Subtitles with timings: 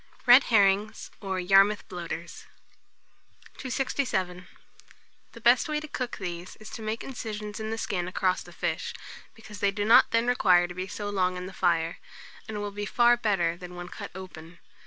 [0.25, 2.45] RED HERRINGS, or YARMOUTH BLOATERS.
[3.57, 4.47] 267.
[5.33, 8.51] The best way to cook these is to make incisions in the skin across the
[8.51, 8.95] fish,
[9.35, 11.99] because they do not then require to be so long on the fire,
[12.47, 14.57] and will be far better than when cut open.